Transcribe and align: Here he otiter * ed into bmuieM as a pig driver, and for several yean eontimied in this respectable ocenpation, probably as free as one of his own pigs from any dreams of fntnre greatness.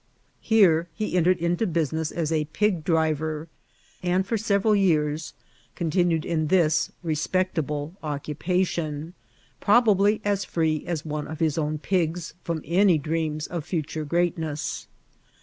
Here 0.39 0.87
he 0.95 1.15
otiter 1.15 1.29
* 1.31 1.31
ed 1.33 1.37
into 1.37 1.67
bmuieM 1.67 2.11
as 2.15 2.31
a 2.31 2.45
pig 2.45 2.83
driver, 2.83 3.47
and 4.01 4.25
for 4.25 4.35
several 4.35 4.75
yean 4.75 5.15
eontimied 5.77 6.25
in 6.25 6.47
this 6.47 6.89
respectable 7.03 7.95
ocenpation, 8.03 9.13
probably 9.59 10.19
as 10.25 10.43
free 10.43 10.83
as 10.87 11.05
one 11.05 11.27
of 11.27 11.39
his 11.39 11.55
own 11.59 11.77
pigs 11.77 12.33
from 12.43 12.63
any 12.65 12.97
dreams 12.97 13.45
of 13.45 13.63
fntnre 13.63 14.07
greatness. 14.07 14.87